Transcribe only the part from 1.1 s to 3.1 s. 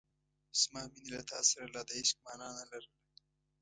له تا سره لا د عشق مانا نه لرله.